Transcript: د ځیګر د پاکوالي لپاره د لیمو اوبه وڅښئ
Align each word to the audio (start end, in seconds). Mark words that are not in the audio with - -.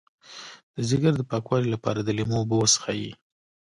د 0.75 0.77
ځیګر 0.89 1.13
د 1.17 1.21
پاکوالي 1.31 1.69
لپاره 1.75 1.99
د 2.03 2.09
لیمو 2.17 2.35
اوبه 2.41 2.55
وڅښئ 2.57 3.03